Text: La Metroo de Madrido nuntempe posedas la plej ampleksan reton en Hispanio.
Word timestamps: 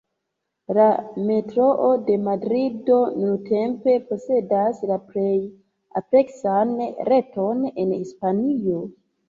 La 0.77 0.85
Metroo 1.27 1.89
de 2.07 2.15
Madrido 2.29 2.95
nuntempe 3.19 3.95
posedas 4.09 4.81
la 4.95 4.99
plej 5.13 5.37
ampleksan 6.03 6.77
reton 7.13 7.65
en 7.73 7.97
Hispanio. 8.01 8.85